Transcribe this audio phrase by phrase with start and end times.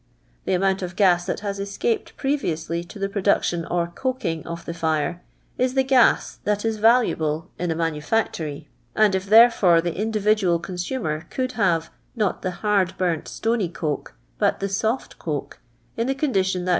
[0.45, 4.73] The amount of gas that has e<«capod previoujkly to the production or coking of the
[4.73, 5.21] tire,
[5.59, 11.27] is the gas that is valuable in a manutaetory, and if therofore the individual consumer
[11.29, 15.59] conbl have, not the hnrd burnt stony coke, but tiie soft coke,
[15.95, 16.69] in the condition thit w.